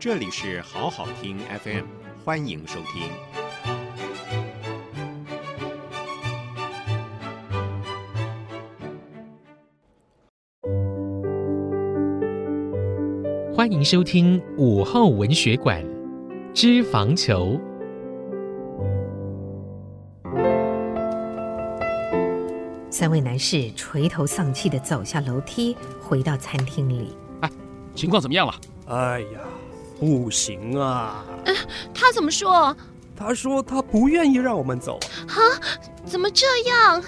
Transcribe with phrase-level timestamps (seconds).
[0.00, 1.84] 这里是好好听 FM，
[2.24, 3.10] 欢迎收听。
[13.52, 15.84] 欢迎收听午后文学馆，
[16.52, 17.58] 《脂肪球》。
[22.88, 27.16] 三位男士垂头丧气的走下楼梯，回到餐厅里。
[27.40, 27.50] 哎，
[27.96, 28.54] 情况怎么样了？
[28.86, 29.40] 哎呀，
[29.98, 31.24] 不行啊！
[31.44, 31.54] 呃，
[31.92, 32.76] 他怎么说？
[33.16, 34.98] 他说他不愿意让我们走。
[35.26, 35.40] 哈？
[36.04, 37.02] 怎么这样？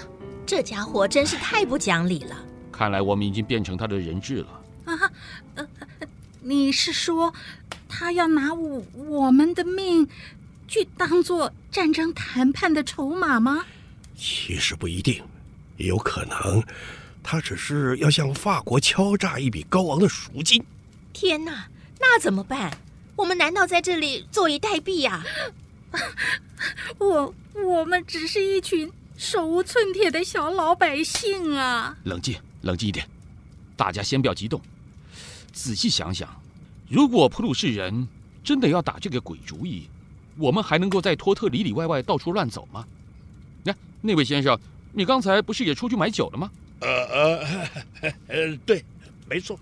[0.45, 2.35] 这家伙真是太不讲理了。
[2.71, 4.61] 看来我们已经变成他的人质了。
[4.85, 5.11] 啊，
[5.55, 5.67] 呃。
[6.43, 7.31] 你是说，
[7.87, 10.07] 他要拿我我们的命
[10.67, 13.63] 去当做战争谈判的筹码吗？
[14.17, 15.23] 其实不一定，
[15.77, 16.63] 也有可能，
[17.21, 20.65] 他只是要向法国敲诈一笔高昂的赎金。
[21.13, 21.67] 天哪，
[22.01, 22.75] 那怎么办？
[23.15, 25.23] 我们难道在这里坐以待毙呀？
[26.97, 31.95] 我我们只是一群手无寸铁的小老百姓啊！
[32.03, 33.07] 冷静，冷静一点，
[33.77, 34.59] 大家先不要激动。
[35.53, 36.27] 仔细想想，
[36.89, 38.07] 如果普鲁士人
[38.43, 39.87] 真的要打这个鬼主意，
[40.37, 42.85] 我们还能够在托特里里外外到处乱走吗？
[43.63, 44.59] 那那位先生，
[44.93, 46.49] 你刚才不是也出去买酒了吗？
[46.79, 47.69] 呃呃
[48.27, 48.83] 呃， 对，
[49.29, 49.59] 没错。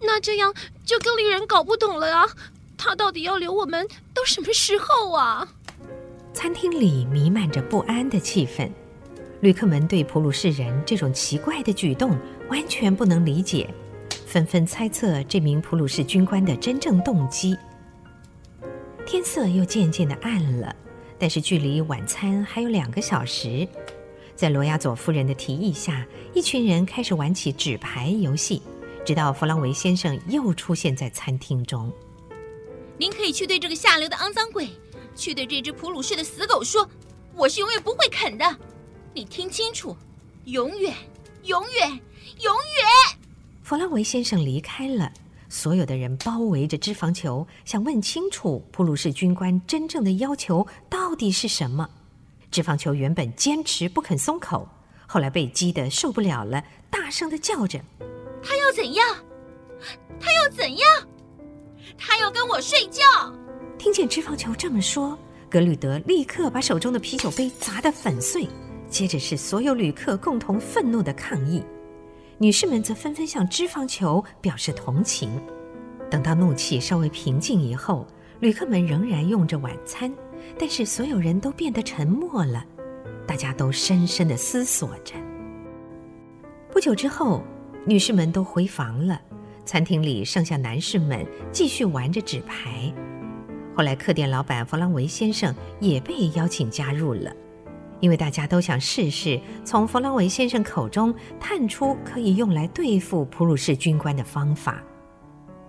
[0.00, 2.28] 那这样就更令人搞不懂了啊！
[2.76, 5.48] 他到底要留我们到什么时候啊？
[6.32, 8.70] 餐厅里弥漫着不安的气氛，
[9.40, 12.16] 旅客们对普鲁士人这种奇怪的举动
[12.50, 13.68] 完全不能理解。
[14.26, 17.56] 纷纷猜测这名普鲁士军官的真正动机。
[19.06, 20.76] 天色又渐渐的暗了，
[21.18, 23.66] 但是距离晚餐还有两个小时。
[24.34, 28.60] 在罗亚佐夫人的提议下，一群人开始玩起纸牌游戏，
[29.06, 31.92] 直到弗朗维先生又出现在餐厅中。
[32.98, 34.68] 您可以去对这个下流的肮脏鬼，
[35.14, 36.90] 去对这只普鲁士的死狗说
[37.32, 38.44] ：“我是永远不会啃的。”
[39.14, 39.96] 你听清楚，
[40.46, 40.92] 永远，
[41.44, 41.88] 永远，
[42.40, 43.18] 永远。
[43.62, 45.12] 弗朗维先生离开了，
[45.48, 51.88] 所有的人包围着脂肪球，想问清楚普鲁士军官真正的要求到底是什么。
[52.50, 54.68] 脂肪球原本坚持不肯松口，
[55.06, 57.80] 后来被激得受不了了，大声的叫着
[58.46, 59.04] ：“他要怎样？
[60.20, 60.88] 他要怎样？
[61.98, 63.02] 他要跟我睡觉！”
[63.76, 65.18] 听见脂肪球这么说，
[65.50, 68.48] 格吕德立刻把手中的啤酒杯砸得粉碎，
[68.88, 71.64] 接着是所有旅客共同愤怒的抗议。
[72.38, 75.40] 女士们则纷纷向脂肪球表示同情。
[76.08, 78.06] 等到怒气稍微平静以后，
[78.38, 80.12] 旅客们仍然用着晚餐，
[80.56, 82.64] 但是所有人都变得沉默了，
[83.26, 85.14] 大家都深深地思索着。
[86.70, 87.42] 不久之后，
[87.86, 89.20] 女士们都回房了，
[89.64, 92.92] 餐厅里剩下男士们继续玩着纸牌。
[93.76, 97.32] 后来，客店老板弗朗维先生也被邀请加入了。
[98.00, 104.82] 因为大家都想试试从弗朗维先生口中探出可以用来对付普鲁士军官的方法，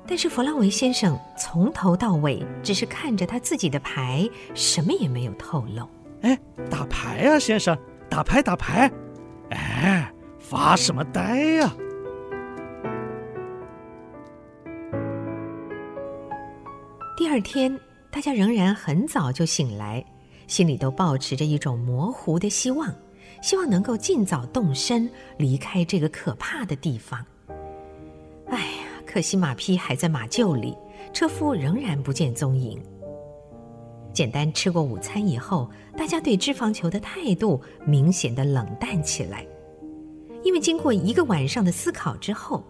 [0.06, 5.88] 但是弗朗维先生从头到尾只是看着他自己的牌，什么也没有透露。
[6.22, 6.38] 哎，
[6.70, 7.78] 打牌啊，先生，
[8.10, 8.92] 打牌打牌！
[9.52, 11.74] 哎，发什么呆呀？
[17.18, 17.80] 第二天，
[18.12, 20.06] 大家仍然很早就醒来。
[20.46, 22.94] 心里都抱持着一种模糊的希望，
[23.42, 27.26] 希望能够尽早动身离开这个可怕的地方。
[28.50, 30.78] 哎呀，可惜马匹还在马厩里，
[31.12, 32.80] 车夫仍然不见踪影。
[34.14, 35.68] 简单吃过午餐以后，
[35.98, 39.44] 大家对脂肪球的态度明显的冷淡起来，
[40.44, 42.64] 因为经过一个晚上的思考之后，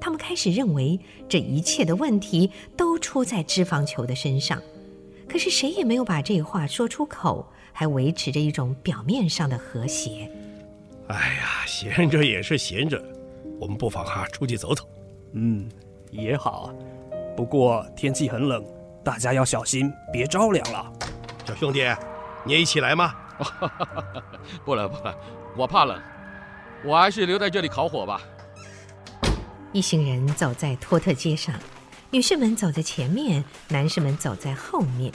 [0.00, 4.60] 他们开始认为这一切的问题都出在脂肪球的身上。
[5.28, 10.28] 可是谁也没有把这话说出口，还维持着一种表面上的和谐。
[11.08, 13.00] 哎呀，闲着也是闲着，
[13.60, 14.84] 我们不妨哈出去走走。
[15.32, 15.68] 嗯，
[16.10, 16.74] 也好。
[17.36, 18.64] 不过天气很冷，
[19.04, 20.92] 大家要小心，别着凉了。
[21.46, 21.84] 小兄弟，
[22.44, 23.14] 你也一起来吗？
[24.64, 25.16] 不了不了，
[25.56, 26.00] 我怕冷，
[26.84, 28.20] 我还是留在这里烤火吧。
[29.72, 31.54] 一行人走在托特街上。
[32.10, 35.12] 女士们走在前面，男士们走在后面。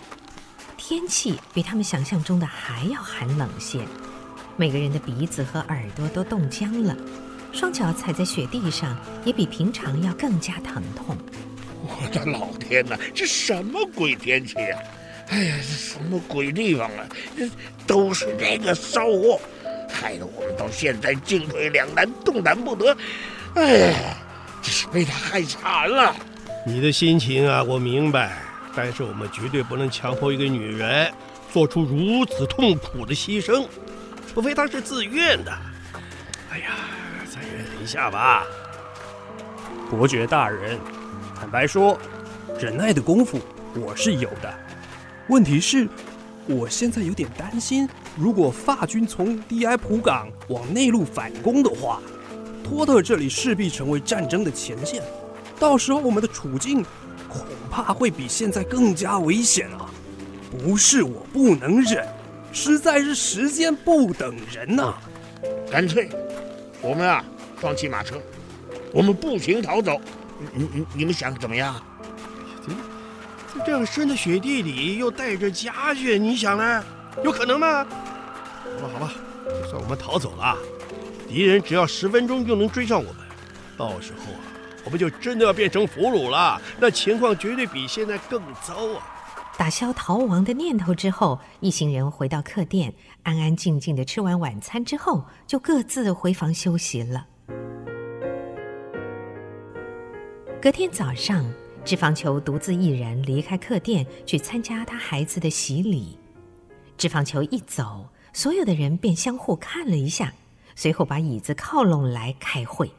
[0.78, 3.80] 天气比他们想象中的还要寒冷些，
[4.56, 6.96] 每个人的鼻子和耳朵都冻僵了，
[7.52, 11.18] 双脚踩在雪地上也比平常要更加疼痛。
[11.82, 14.80] 我的老天哪，这什么鬼天气啊！
[15.28, 17.06] 哎呀，这什么鬼地方啊！
[17.36, 17.50] 这
[17.86, 19.40] 都是这个骚货，
[19.90, 22.96] 害得我们到现在进退两难，动弹不得。
[23.56, 24.18] 哎呀，
[24.66, 26.16] 只是被他害惨了。
[26.66, 28.42] 你的心情啊，我明白，
[28.76, 31.14] 但是我们绝对不能强迫一个女人
[31.54, 33.68] 做出如此痛苦的牺牲，
[34.34, 35.52] 除非她是自愿的。
[36.50, 36.78] 哎呀，
[37.32, 38.44] 再忍一下吧。
[39.92, 40.80] 伯爵大人，
[41.40, 41.96] 坦白说，
[42.60, 43.40] 忍耐的功夫
[43.76, 44.52] 我是有的。
[45.28, 45.88] 问题是，
[46.48, 47.88] 我现在有点担心，
[48.18, 52.02] 如果法军从迪埃普港往内陆反攻的话，
[52.66, 55.04] 托特这里势必成为战争的前线。
[55.60, 56.84] 到时候我们的处境
[57.30, 59.90] 恐怕会比现在更加危险啊！
[60.52, 62.08] 不是我不能忍，
[62.52, 64.96] 实在是时间不等人呐。
[65.72, 66.10] 干脆，
[66.82, 67.24] 我们啊，
[67.58, 68.20] 放弃马车，
[68.92, 70.02] 我们步行逃走。
[70.54, 71.76] 你你你们想怎么样？
[73.54, 76.84] 在这样深的雪地里，又带着家眷，你想呢？
[77.24, 77.86] 有可能吗？
[78.82, 79.14] 好吧，好吧，
[79.48, 80.58] 就算我们逃走了，
[81.36, 83.16] 敌人只要十分钟就能追上我们，
[83.78, 84.40] 到时候啊。
[84.86, 89.04] 我们就真的要变成俘虏了，那情况绝对比现在更糟啊！
[89.58, 92.94] 打消逃亡的念头之后，一行人回到客店，
[93.24, 97.28] 安安静静的吃完晚餐之后，就各自回房休息了。
[100.62, 101.46] 隔天早上，
[101.84, 106.18] 脂肪球独自一人离开客店，去参加他孩子的洗礼。
[106.96, 110.32] 脂肪球一走，所有的人便相互看了一下，
[110.76, 112.92] 随后把椅子靠拢来开会。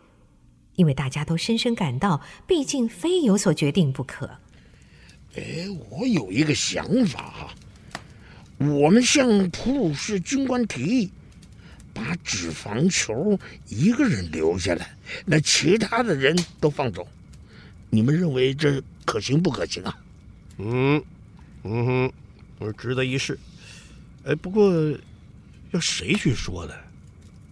[0.74, 4.26] 因为大家都深深感到，毕竟非有所决定不可。
[5.34, 7.54] 哎，我有一个想法，
[8.58, 11.10] 我们向普鲁士军官提议，
[11.94, 13.38] 把脂肪球
[13.68, 14.94] 一个人留下来，
[15.24, 17.08] 那其他的人都放走。
[17.88, 19.98] 你们认为这可行不可行啊？
[20.58, 21.02] 嗯，
[21.62, 22.12] 嗯哼，
[22.58, 23.38] 我值得一试。
[24.24, 24.70] 哎，不过
[25.70, 26.74] 要谁去说呢？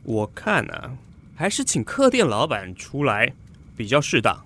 [0.05, 0.97] 我看呢、啊。
[1.37, 3.33] 还是请客店老板出来
[3.77, 4.41] 比较适当。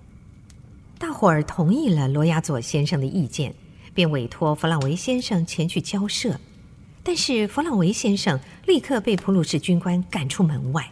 [0.97, 3.53] 大伙儿同意了罗亚佐先生的意见，
[3.93, 6.35] 便委托弗朗维先生前去交涉。
[7.03, 10.89] 但是弗朗维先生立刻被普鲁士军官赶出门外。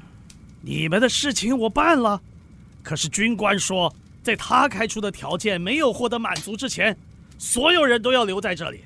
[0.61, 2.21] 你们的事情我办了，
[2.83, 3.91] 可是军官说，
[4.21, 6.95] 在他开出的条件没有获得满足之前，
[7.39, 8.81] 所有人都要留在这里。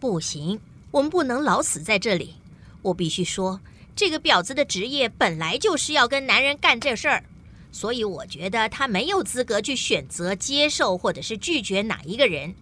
[0.00, 0.58] 不行，
[0.90, 2.34] 我们不能老死在这里。
[2.82, 3.60] 我必须说。
[3.96, 7.24] 这个婊子的职业本来就是要跟男人干这事儿，
[7.72, 12.54] 所以我觉得他没有资格去选择接受或者是拒绝哪一个人。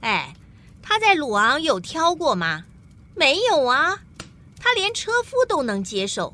[0.00, 0.32] 哎，
[0.80, 2.66] 他在鲁昂有挑过吗？
[3.16, 3.98] 没有啊，
[4.60, 6.32] 他连车夫都能接受。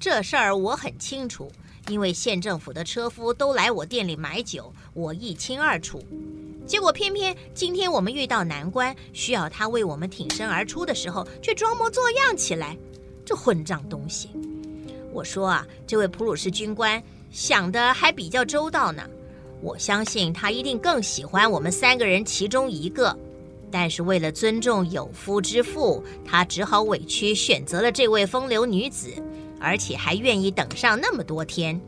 [0.00, 1.52] 这事儿我很清楚，
[1.86, 6.04] 因为县政府的车夫都来我店里买酒，我一清二楚。
[6.66, 12.76] 结果偏偏今天我们遇到难关，需要他为我们挺身而出的时候，却装模作样起来。
[13.30, 14.28] 这混账东西！
[15.12, 17.00] 我说啊，这位普鲁士军官
[17.30, 19.08] 想的还比较周到呢。
[19.62, 23.16] 我相信他一定更喜欢我们三个人其中一个，
[23.70, 29.08] 但是为了尊重有夫之妇，他只好委屈选择了这位风流女子，
[29.60, 31.80] 而且还愿意等上那么多天。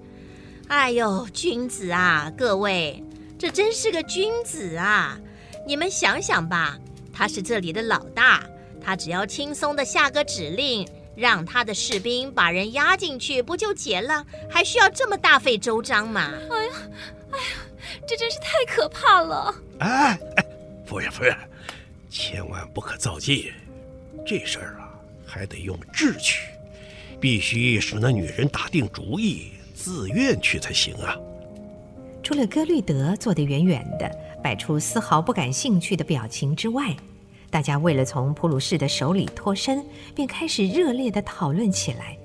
[0.68, 3.02] 哎呦，君子啊，各位，
[3.36, 5.18] 这真是个君子啊！
[5.66, 6.78] 你们想想吧，
[7.12, 8.44] 他是这里的老大，
[8.80, 10.86] 他只要轻松的下个指令。
[11.14, 14.24] 让他的士兵把人押进去，不就结了？
[14.50, 16.32] 还需要这么大费周章吗？
[16.50, 16.72] 哎呀，
[17.32, 17.44] 哎呀，
[18.06, 19.54] 这真是太可怕了！
[19.78, 20.44] 哎哎，
[20.86, 21.36] 夫人夫人，
[22.08, 23.52] 千万不可造进。
[24.24, 24.88] 这事儿啊，
[25.26, 26.46] 还得用智取，
[27.20, 31.16] 必须使那女人打定主意，自愿去才行啊。
[32.22, 34.08] 除了歌律德坐得远远的，
[34.42, 36.94] 摆出丝毫不感兴趣的表情之外。
[37.52, 42.16] 大家为了从普鲁士的手里脱身，便开始热烈地讨论起来。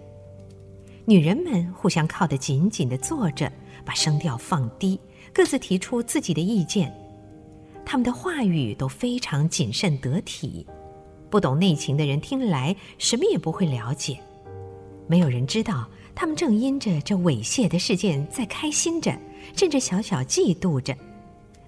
[1.04, 3.52] 女人们互相靠得紧紧地坐着，
[3.84, 4.98] 把声调放低，
[5.34, 6.90] 各自提出自己的意见。
[7.86, 10.66] 他们的话语都非常谨慎得体，
[11.30, 14.18] 不懂内情的人听来什么也不会了解。
[15.08, 19.14] 没有人知道，他们正因着这猥亵的事件在开心着，
[19.58, 20.96] 甚至小小嫉妒着。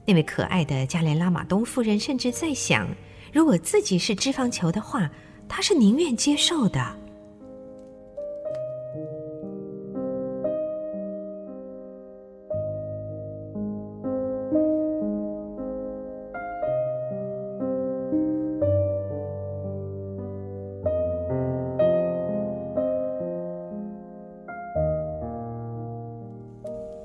[0.06, 2.88] 那位可爱的加连拉玛东夫人甚至在想。
[3.32, 5.10] 如果自己是脂肪球的话，
[5.48, 6.96] 他是宁愿接受的。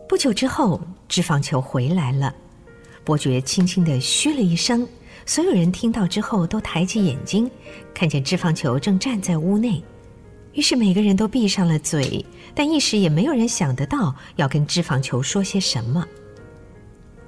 [0.06, 2.34] 不久之后，脂肪球回来了，
[3.04, 4.86] 伯爵轻轻地嘘了一声。
[5.26, 7.50] 所有人听到之后都抬起眼睛，
[7.94, 9.82] 看见脂肪球正站在屋内，
[10.52, 16.06] 于是每个人都闭上了嘴，但一时也没有人想得到要跟脂肪球说些什么。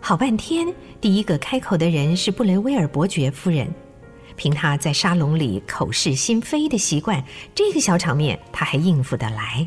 [0.01, 3.67] 好半天，第一个开口的人是布雷威尔伯爵夫人。
[4.37, 7.25] 凭她在沙龙里口是心非的习惯，
[7.55, 9.67] 这个小场面她还应付得来。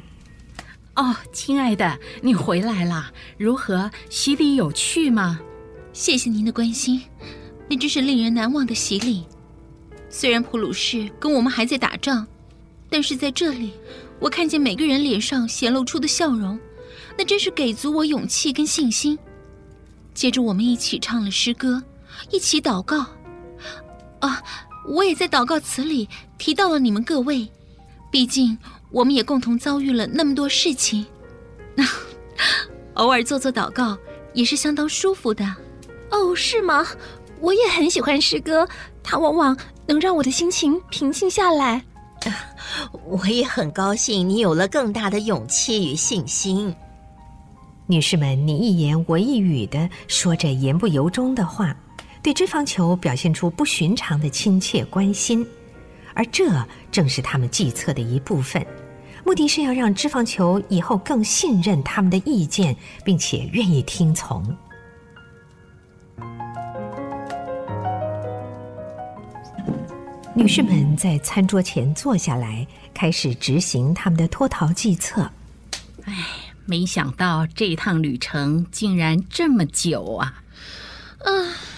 [0.95, 3.89] 哦，亲爱的，你回来了，如何？
[4.09, 5.39] 洗礼有趣吗？
[5.91, 7.01] 谢谢您的关心，
[7.69, 9.23] 那真是令人难忘的洗礼。
[10.09, 12.25] 虽然普鲁士跟我们还在打仗，
[12.89, 13.71] 但是在这里，
[14.19, 16.59] 我看见每个人脸上显露出的笑容，
[17.15, 19.17] 那真是给足我勇气跟信心。
[20.15, 21.81] 接着，我们一起唱了诗歌，
[22.31, 23.05] 一起祷告。
[24.19, 24.43] 啊，
[24.87, 27.47] 我也在祷告词里提到了你们各位，
[28.11, 28.57] 毕竟
[28.91, 31.05] 我们也共同遭遇了那么多事情。
[31.75, 31.85] 那
[32.95, 33.97] 偶尔做做祷告
[34.33, 35.45] 也是相当舒服的。
[36.09, 36.85] 哦，是吗？
[37.41, 38.67] 我也很喜欢诗歌，
[39.03, 41.83] 它往往能让我的心情平静下来。
[43.05, 46.75] 我也很高兴你有了更大的勇气与信心。
[47.87, 51.75] 女士们，你一言我一语的说着言不由衷的话，
[52.21, 55.47] 对脂肪球表现出不寻常的亲切关心，
[56.13, 56.45] 而这
[56.91, 58.63] 正是他们计策的一部分，
[59.25, 64.45] 目的是要让脂肪球以后更信任他们的意见，并且愿意听从。
[70.35, 75.29] 女士们在餐桌前坐下来，开始执行他们的脱逃计策。
[76.05, 76.13] 唉。
[76.65, 80.43] 没想到这一趟旅程竟然这么久啊！
[81.17, 81.31] 啊，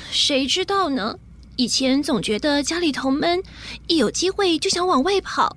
[0.09, 1.17] 谁知道呢？
[1.55, 3.41] 以前总觉得家里头闷，
[3.87, 5.55] 一有机会就想往外跑。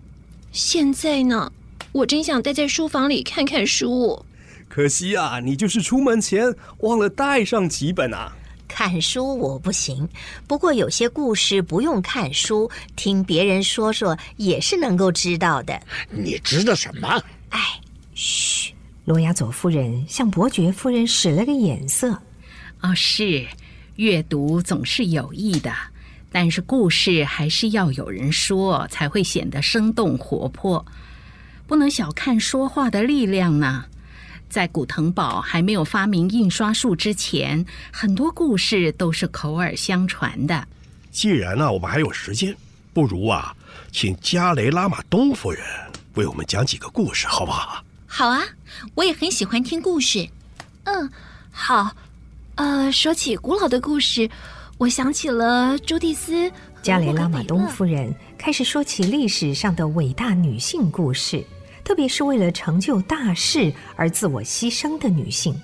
[0.52, 1.50] 现在呢，
[1.90, 4.24] 我真想待在书房里看看书。
[4.68, 8.36] 可惜啊，你就是出门前忘了带上几本啊。
[8.66, 10.08] 看书我不行，
[10.46, 15.80] 不过有些故事不用看书，听别人说说也是能够知道的。
[16.10, 17.22] 你知道什么？
[17.50, 17.60] 哎，
[18.14, 18.72] 嘘。
[19.04, 22.18] 罗亚佐夫人向伯爵夫人使了个眼色。
[22.80, 23.46] 哦，是，
[23.96, 25.72] 阅读总是有益的，
[26.32, 30.84] 但是故事还是要有人说，才会显得生动活泼。
[31.66, 33.84] 不能小看说话的力量呢。
[34.54, 40.64] 在古腾堡还没有发明印刷术之前，很多故事都是口耳相传的。
[41.10, 42.54] 既然呢，我们还有时间，
[42.92, 43.52] 不如啊，
[43.90, 45.60] 请加雷拉玛东夫人
[46.14, 47.82] 为我们讲几个故事，好不好？
[48.06, 48.44] 好啊，
[48.94, 50.28] 我也很喜欢听故事。
[50.84, 51.10] 嗯，
[51.50, 51.90] 好。
[52.54, 54.30] 呃，说起古老的故事，
[54.78, 56.48] 我想起了朱蒂斯。
[56.80, 61.44] 加雷拉玛东夫人开始说起历史上的伟大女性故事，
[61.84, 65.54] 特别是为了成就大事而自我牺牲的女性。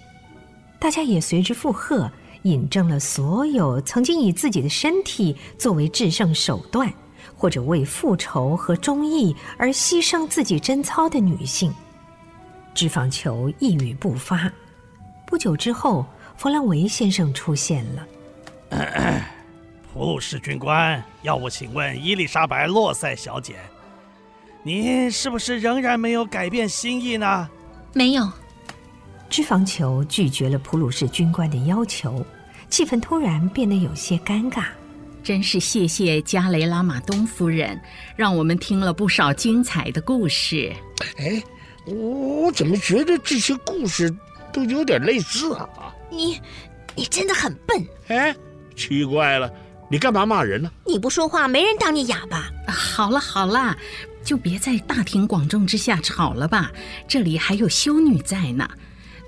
[0.78, 2.10] 大家也随之附和，
[2.42, 6.92] 引证了所有曾经以自己的身体作为制胜手段，
[7.34, 11.74] 或者为复仇和忠义而牺牲自己贞操的女性。
[12.74, 14.50] 脂肪球一语不发。
[15.26, 18.06] 不久之后，弗兰维先生出现了。
[18.70, 19.20] 咳咳，
[19.92, 23.56] 普鲁士军官，要我请问伊丽莎白·洛塞小姐，
[24.62, 27.48] 您是不是仍然没有改变心意呢？
[27.92, 28.30] 没有。
[29.28, 32.24] 脂肪球拒绝了普鲁士军官的要求，
[32.68, 34.64] 气氛突然变得有些尴尬。
[35.22, 37.80] 真是谢谢加雷拉马东夫人，
[38.16, 40.72] 让我们听了不少精彩的故事。
[41.18, 41.42] 哎。
[41.86, 44.14] 我怎么觉得这些故事
[44.52, 45.66] 都有点类似啊？
[46.10, 46.38] 你，
[46.94, 47.84] 你真的很笨。
[48.08, 48.36] 哎，
[48.76, 49.50] 奇怪了，
[49.88, 50.70] 你干嘛骂人呢？
[50.84, 52.50] 你不说话，没人当你哑巴。
[52.68, 53.74] 好了好了，
[54.24, 56.70] 就别在大庭广众之下吵了吧，
[57.08, 58.68] 这里还有修女在呢。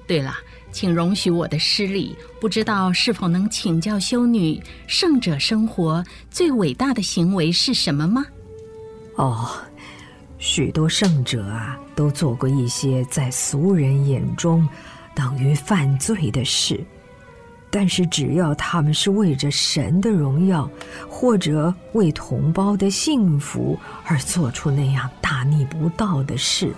[0.06, 0.34] 对了，
[0.70, 8.24] 请容许我的失礼，不知道是否能请教修女，圣者生活最伟大的行为是什么吗？
[9.16, 9.48] 哦。
[10.38, 14.68] 许多圣者啊，都做过一些在俗人眼中
[15.14, 16.84] 等于犯罪的事，
[17.74, 20.68] 但是只要他们是为着神的荣耀，
[21.08, 26.70] 或者为同胞的幸福而做出那样大逆不道的事，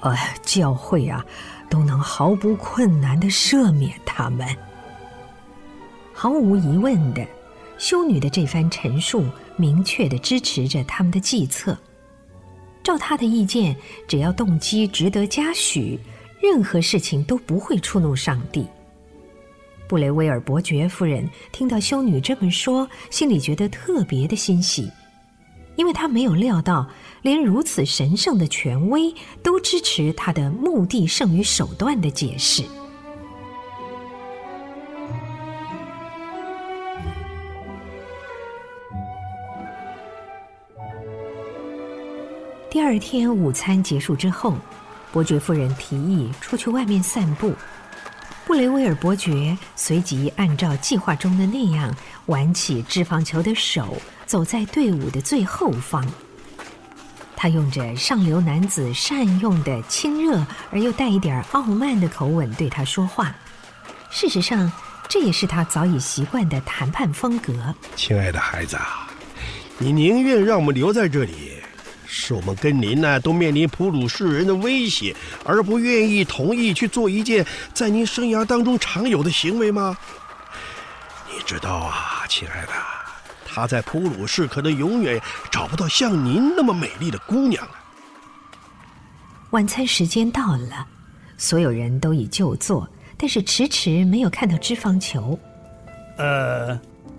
[0.00, 1.22] 呃，教会啊，
[1.68, 4.48] 都能毫不困难地赦免他们。
[6.14, 7.22] 毫无疑问的，
[7.76, 9.26] 修女的这番陈述
[9.56, 11.76] 明确地支持着他们的计策。
[12.82, 13.76] 照他的意见，
[14.08, 16.00] 只要动机值得嘉许，
[16.40, 18.66] 任何事情都不会触怒上帝。
[19.94, 24.90] 布雷威尔伯爵夫人听到修女这么说，心里觉得特别的欣喜，
[25.76, 26.84] 因为她没有料到，
[27.22, 32.64] 连如此神圣的权威都支持她的目的胜于手段的解释。
[42.68, 44.54] 第二天午餐结束之后，
[45.12, 47.52] 伯爵夫人提议出去外面散步。
[48.54, 51.92] 布雷威尔伯爵随即按照计划中的那样，
[52.26, 56.06] 挽起脂肪球的手，走在队伍的最后方。
[57.34, 63.34] 他用着上流男子善用的亲热而又带一点傲慢的口吻对他说话。
[64.08, 64.70] 事实上，
[65.08, 67.74] 这也是他早已习惯的谈判风格。
[67.96, 69.08] 亲爱的孩子啊，
[69.78, 71.54] 你宁愿让我们留在这里，
[72.06, 79.96] 是我们跟您呢都面临普鲁士人的威胁，而不愿意同意去做一件在您生涯当中常有的行为吗？
[81.26, 82.72] 你知道啊，亲爱的，
[83.44, 85.20] 他在普鲁士可能永远
[85.50, 87.72] 找不到像您那么美丽的姑娘了。
[89.50, 90.86] 晚餐时间到了，
[91.36, 92.88] 所有人都已就座。
[93.16, 95.38] 但是迟迟没有看到脂肪球。
[96.18, 96.78] 呃，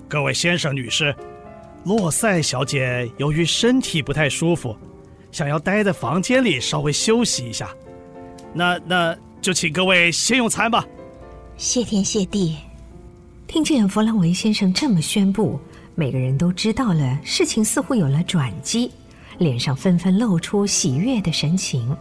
[0.09, 1.15] 各位先生、女士，
[1.85, 4.75] 洛塞小姐由于身体不太舒服，
[5.31, 7.69] 想要待在房间里稍微休息一下。
[8.53, 10.83] 那那就请各位先用餐吧。
[11.57, 12.57] 谢天谢地。
[13.45, 15.59] 听见弗兰维先生这么宣布，
[15.93, 18.89] 每个人都知道了事情似乎有了转机，
[19.37, 21.95] 脸上纷纷露出喜悦的神情。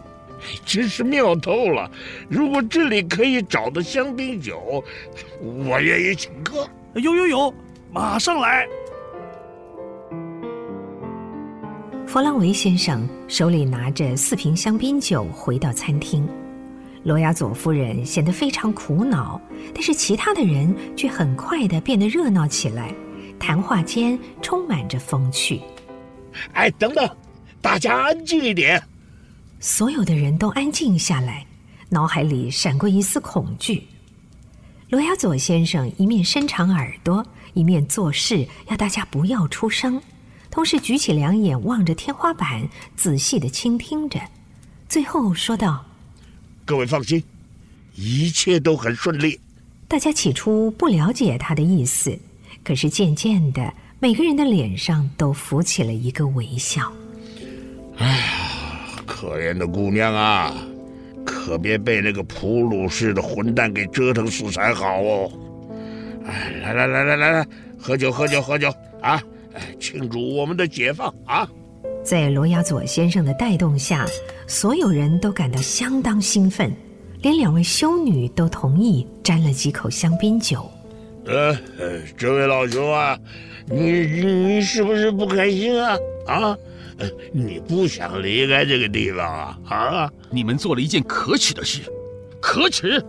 [0.65, 1.89] 真是妙透了！
[2.27, 4.83] 如果这里可以找到香槟酒，
[5.41, 6.67] 我愿意请客。
[6.95, 7.53] 有有有，
[7.91, 8.67] 马上来！
[12.15, 16.25] 弗朗维先生手里拿着四瓶香槟酒回到餐厅，
[17.03, 19.37] 罗亚佐夫人显得非常苦恼，
[19.73, 22.95] 但是其他的人却很快的变得热闹起来，
[23.37, 25.59] 谈话间充满着风趣。
[26.53, 27.05] 哎，等等，
[27.59, 28.81] 大家安静一点。
[29.59, 31.45] 所有的人都安静下来，
[31.89, 33.83] 脑海里闪过一丝恐惧。
[34.87, 37.21] 罗亚佐先生一面伸长耳朵，
[37.53, 40.01] 一面做事要大家不要出声，
[40.55, 44.17] 同时举起两眼望着天花板，仔细的倾听着。
[44.87, 45.83] 最后说道
[46.63, 47.21] ：“各位放心，
[47.93, 49.37] 一切都很顺利。”
[49.85, 52.17] 大家起初不了解他的意思，
[52.63, 56.89] 可是渐渐的，每个人的脸上都浮起了一个微笑。
[57.97, 58.23] 哎呀！
[59.05, 60.55] 可怜的姑娘啊，
[61.25, 65.29] 可别被那个普鲁士的混蛋给折腾死才好哦！
[66.25, 69.21] 哎，来来来来来来，喝酒喝酒喝酒啊！
[69.79, 71.47] 庆祝我们的解放啊！
[72.03, 74.05] 在罗亚佐先生的带动下，
[74.47, 76.71] 所有人都感到相当兴奋，
[77.21, 80.69] 连两位修女都同意沾了几口香槟酒。
[81.25, 81.57] 呃，
[82.15, 83.17] 这位老兄啊，
[83.65, 85.97] 你你你是不是不开心啊？
[86.27, 86.57] 啊？
[87.33, 89.59] 你不想离开这个地方啊？
[89.67, 90.13] 啊！
[90.29, 91.81] 你们做了一件可耻的事，
[92.39, 93.03] 可耻！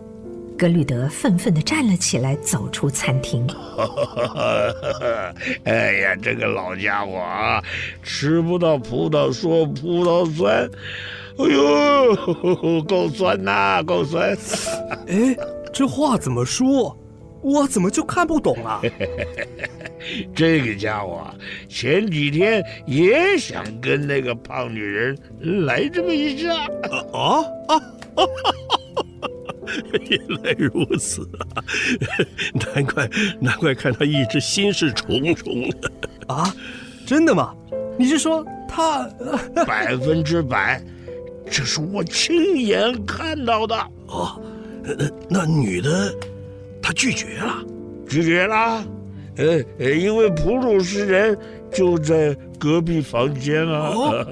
[0.57, 3.47] 格吕德愤愤地站了起来，走出餐厅。
[5.63, 7.63] 哎呀，这个老家伙啊，
[8.01, 10.67] 吃不到葡萄说葡萄酸。
[11.37, 14.35] 哎呦， 够酸呐、啊，够酸！
[15.07, 15.37] 哎，
[15.71, 16.97] 这话怎么说？
[17.43, 18.81] 我怎么就看不懂啊？
[20.33, 21.21] 这个家伙
[21.69, 25.15] 前几天也想跟那个胖女人
[25.65, 26.51] 来这么一下。
[27.13, 27.75] 啊啊
[28.15, 28.25] 啊！
[30.09, 31.63] 原来如此啊！
[32.73, 35.91] 难怪难怪看他一直心事重重的。
[36.27, 36.53] 啊，
[37.05, 37.53] 真的吗？
[37.97, 39.07] 你是说他？
[39.65, 40.81] 百分之百，
[41.49, 43.75] 这是我亲眼看到的。
[44.07, 44.41] 哦，
[44.83, 46.13] 那那女的，
[46.81, 47.63] 她拒绝了，
[48.07, 48.85] 拒绝了。
[49.37, 49.59] 呃，
[49.91, 51.37] 因为普鲁士人
[51.71, 53.91] 就在隔壁房间啊！
[53.93, 54.25] 哦、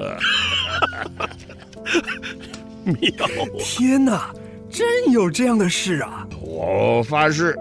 [2.83, 3.27] 妙！
[3.59, 4.33] 天哪，
[4.75, 6.27] 真有这样的事啊！
[6.41, 7.55] 我发誓，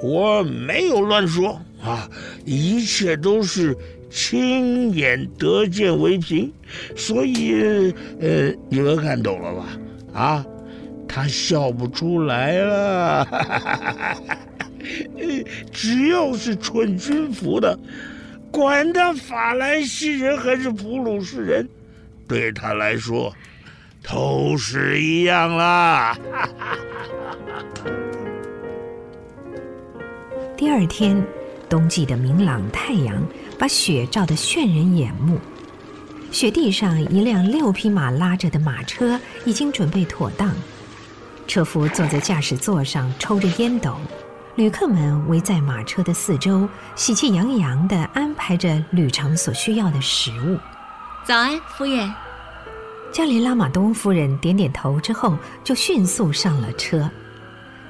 [0.00, 2.08] 我没有乱说啊，
[2.44, 3.76] 一切都是
[4.08, 6.52] 亲眼得见为凭，
[6.94, 9.66] 所以呃，你们看懂了吧？
[10.14, 10.46] 啊，
[11.08, 13.26] 他笑不出来了。
[15.72, 17.76] 只要是穿军服的，
[18.52, 21.68] 管他法兰西人还是普鲁士人，
[22.28, 23.34] 对他来说
[24.08, 26.16] 都是一样啦。
[30.56, 31.22] 第二天，
[31.68, 33.22] 冬季的明朗太阳
[33.58, 35.38] 把雪照得炫人眼目。
[36.32, 40.50] 雪地上，一辆六匹马拉着的马车已经准备妥当，
[41.46, 43.96] 车夫坐在驾驶座上抽着烟斗。
[44.56, 50.58] 旅客们围在马车的四周，喜气洋洋地安排着旅程所需要的食物。
[51.24, 52.10] 早安，夫人。
[53.12, 57.10] 加里拉玛东夫人点点头之后，就迅速上了车。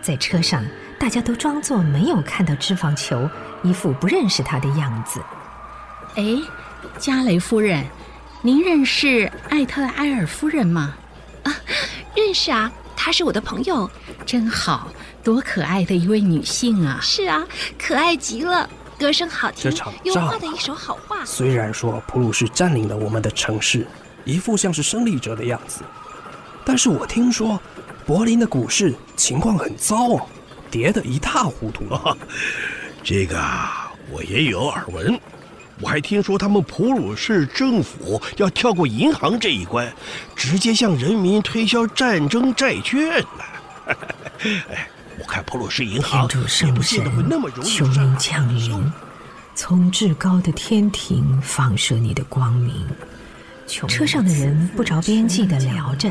[0.00, 0.64] 在车上，
[0.98, 3.28] 大家都装作没有看到脂肪球，
[3.62, 5.20] 一副不认识他的样子。
[6.14, 6.38] 哎，
[6.98, 7.84] 加雷夫人，
[8.40, 10.94] 您认识艾特埃尔夫人吗？
[11.42, 11.52] 啊，
[12.14, 12.70] 认识啊。
[12.94, 13.88] 她是我的朋友。
[14.24, 14.88] 真好，
[15.22, 16.98] 多可爱的一位女性啊！
[17.00, 17.44] 是啊，
[17.78, 21.24] 可爱极了，歌声好听，这场又仗画的一手好画。
[21.24, 23.86] 虽然说普鲁士占领了我们的城市，
[24.26, 25.80] 一副像是胜利者的样子，
[26.64, 27.58] 但是我听说
[28.04, 30.26] 柏林的股市情况很糟哦，
[30.70, 31.84] 跌得一塌糊涂。
[33.02, 35.18] 这个啊，我也有耳闻。
[35.80, 39.92] 我还听说他们普鲁士政府要跳过银行这一关，
[40.34, 43.94] 直接向人民推销战争债券呢。
[44.70, 44.88] 哎，
[45.20, 46.28] 我看普鲁士银行
[46.64, 48.92] 也不见得会那么容易求上您降临，
[49.54, 52.86] 从至高的天庭放射你的光明。
[53.66, 56.10] 车上的人不着边际地聊着，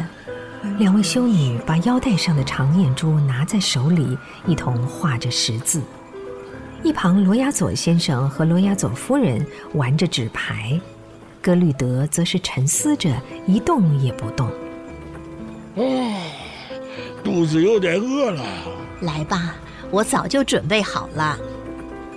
[0.78, 5.82] 两位修女把腰带上的长念珠拿在手里，一同画着十字。
[6.84, 10.80] 一旁，罗亚佐先生和罗亚佐夫人玩着纸牌，
[11.42, 13.10] 格律德则是沉思着，
[13.48, 14.48] 一动也不动。
[15.76, 16.22] 哦，
[17.24, 18.44] 肚子有点饿了。
[19.02, 19.56] 来吧，
[19.90, 21.38] 我早就准备好了。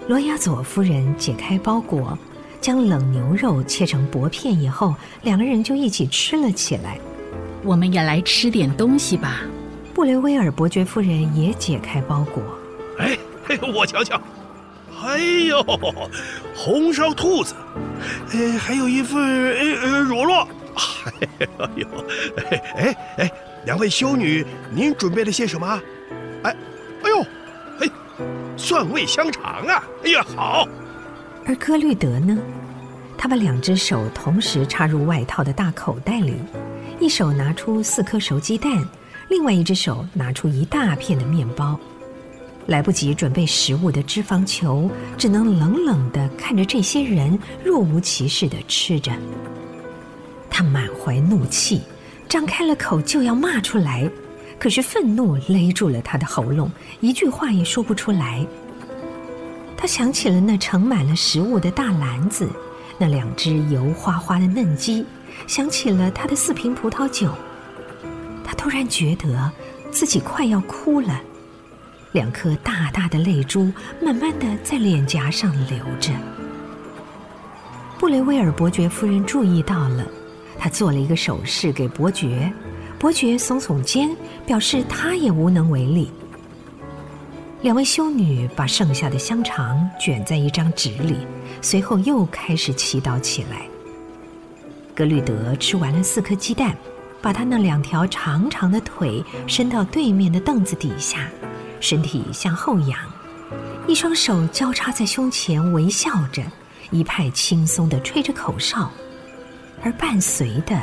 [0.06, 2.18] 罗亚佐夫人解开包裹，
[2.60, 6.98] 将冷牛肉切成薄片以后，两个人就一起吃了起来。
[7.64, 9.42] 我们也来吃点东西吧。
[9.94, 12.42] 布雷威尔伯爵夫人也解开包裹，
[12.98, 14.20] 哎，嘿，我瞧瞧，
[15.02, 15.60] 哎呦，
[16.54, 17.54] 红烧兔子，
[18.32, 19.20] 哎，还有一份
[19.56, 20.46] 哎呃乳酪，
[21.58, 21.88] 哎呦，
[22.36, 23.32] 哎哎哎，
[23.64, 25.82] 两位修女，您准备了些什么？
[26.44, 26.56] 哎，
[27.02, 27.26] 哎呦，
[27.80, 27.88] 哎，
[28.56, 29.82] 蒜味香肠啊！
[30.04, 30.68] 哎呀，好。
[31.48, 32.36] 而歌律德呢，
[33.16, 36.34] 他把两只手同时插入外套的大口袋里，
[37.00, 38.86] 一手拿出四颗熟鸡蛋，
[39.30, 41.80] 另外一只手拿出一大片的面包。
[42.66, 49.10] 来不及准备食物的脂肪球，只能冷冷地看着这些人若无其事地吃着。
[50.50, 51.80] 他满怀怒气，
[52.28, 54.06] 张开了口就要骂出来，
[54.58, 58.46] 可是愤怒勒住了他的喉咙，一句话也说不出来。
[59.80, 62.48] 他想起了那盛满了食物的大篮子，
[62.98, 65.06] 那两只油花花的嫩鸡，
[65.46, 67.32] 想起了他的四瓶葡萄酒。
[68.42, 69.50] 他突然觉得
[69.92, 71.20] 自己快要哭了。
[72.10, 73.70] 两颗大大的泪珠
[74.02, 76.10] 慢慢地在脸颊上流着。
[77.98, 80.04] 布雷威尔伯爵夫人注意到了，
[80.58, 82.52] 她做了一个手势给伯爵，
[82.98, 84.10] 伯爵耸耸肩，
[84.44, 86.10] 表示他也无能为力。
[87.60, 91.26] 两位修女把剩下的香肠卷在一张纸里，
[91.60, 93.66] 随后又开始祈祷起来。
[94.94, 96.76] 格律德吃完了四颗鸡蛋，
[97.20, 101.28] 把他那两条长长的腿伸到对面的凳子底下。
[101.80, 102.98] 身体向后仰，
[103.88, 106.42] 一双手交叉在胸前，微笑着，
[106.92, 108.88] 一派轻松地吹着口哨，
[109.82, 110.76] 而伴随的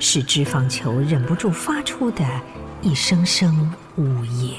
[0.00, 2.24] 是脂肪球忍不住发出的
[2.82, 4.58] 一声声呜咽。